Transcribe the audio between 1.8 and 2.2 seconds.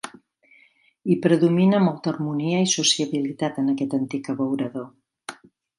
molta